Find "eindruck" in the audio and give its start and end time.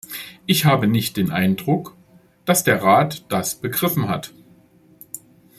1.29-1.95